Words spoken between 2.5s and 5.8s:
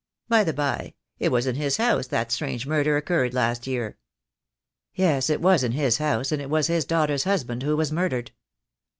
murder occurred last year." "Yes, it was in